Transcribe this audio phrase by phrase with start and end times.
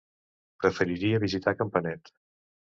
[0.63, 2.13] Preferiria visitar Campanet.